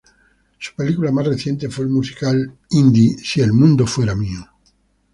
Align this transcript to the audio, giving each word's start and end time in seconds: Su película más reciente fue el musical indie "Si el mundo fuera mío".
Su 0.57 0.73
película 0.73 1.11
más 1.11 1.27
reciente 1.27 1.69
fue 1.69 1.85
el 1.85 1.91
musical 1.91 2.57
indie 2.71 3.19
"Si 3.19 3.39
el 3.39 3.53
mundo 3.53 3.85
fuera 3.85 4.15
mío". 4.15 4.47